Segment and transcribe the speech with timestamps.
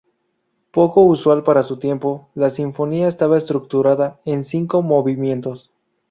[0.71, 5.71] Poco usual para su tiempo, la sinfonía está estructurada en cinco movimientos.